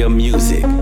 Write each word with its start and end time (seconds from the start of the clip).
real 0.00 0.08
music. 0.08 0.79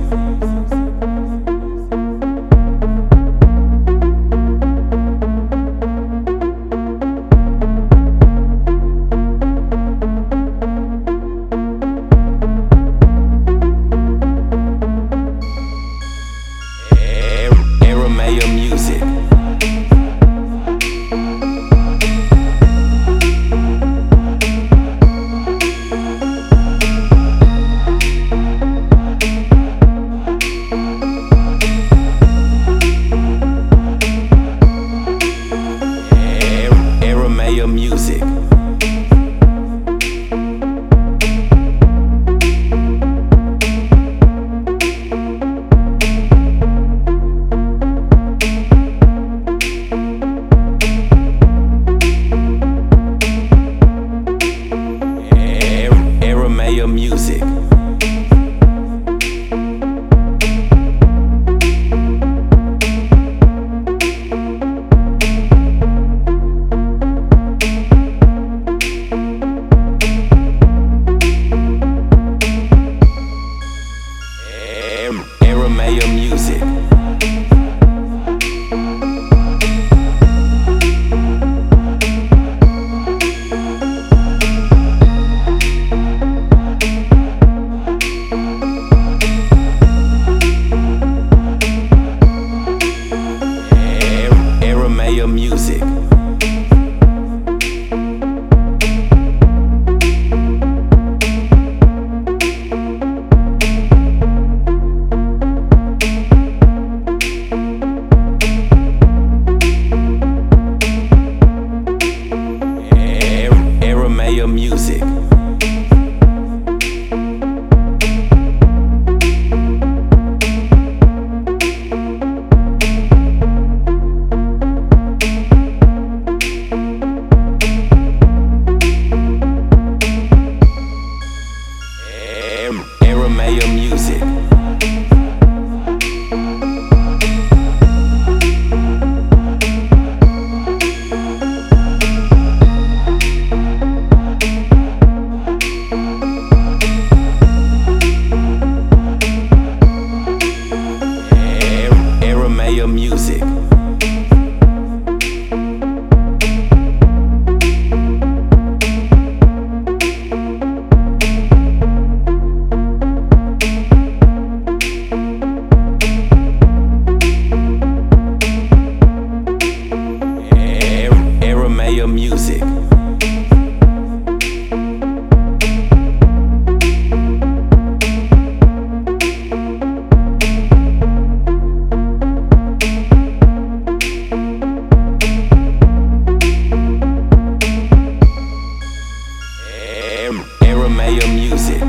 Aramea 190.71 191.27
music. 191.29 191.83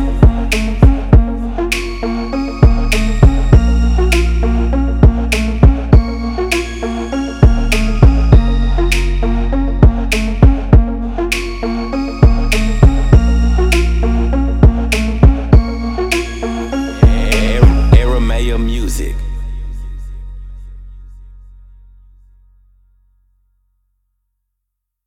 Arameo 18.02 18.58
music. 18.58 19.29